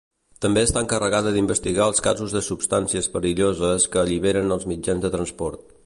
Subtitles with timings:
[0.43, 5.71] També està encarregada d'investigar els casos de substàncies perilloses que alliberen els mitjans de transport.